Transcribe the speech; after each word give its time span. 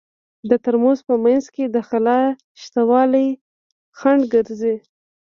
د 0.49 0.51
ترموز 0.63 0.99
په 1.07 1.15
منځ 1.25 1.45
کې 1.55 1.65
د 1.75 1.77
خلاء 1.87 2.25
شتوالی 2.61 3.27
خنډ 3.97 4.21
ګرځي. 4.33 4.75